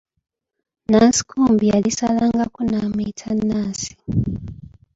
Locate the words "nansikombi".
0.89-1.65